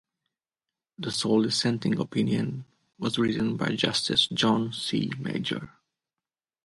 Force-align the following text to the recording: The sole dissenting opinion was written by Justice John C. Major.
The 0.97 1.11
sole 1.11 1.43
dissenting 1.43 1.99
opinion 1.99 2.65
was 2.97 3.19
written 3.19 3.55
by 3.55 3.75
Justice 3.75 4.27
John 4.29 4.73
C. 4.73 5.11
Major. 5.19 5.69